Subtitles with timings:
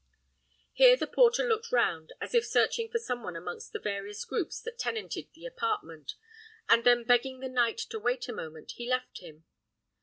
[0.73, 4.59] Here the porter looked round, as if searching for some one amongst the various groups
[4.61, 6.15] that tenanted the apartment;
[6.67, 9.43] and then begging the knight to wait a moment, he left him.